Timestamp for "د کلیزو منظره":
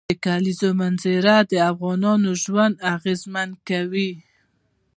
0.09-1.35